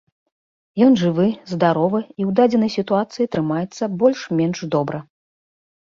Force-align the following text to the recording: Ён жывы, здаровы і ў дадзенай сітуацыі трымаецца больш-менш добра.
Ён 0.85 0.93
жывы, 1.01 1.25
здаровы 1.51 2.01
і 2.05 2.21
ў 2.29 2.35
дадзенай 2.39 2.71
сітуацыі 2.79 3.31
трымаецца 3.35 3.83
больш-менш 4.05 4.57
добра. 4.79 4.97